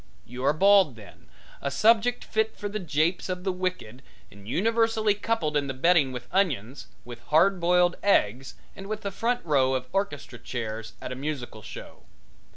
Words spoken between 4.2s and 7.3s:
and universally coupled in the betting with onions, with